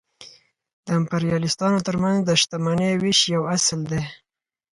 د 0.85 0.87
امپریالیستانو 0.99 1.77
ترمنځ 1.87 2.17
د 2.25 2.29
شتمنۍ 2.41 2.91
وېش 3.01 3.19
یو 3.35 3.43
اصل 3.55 3.79
دی 3.91 4.01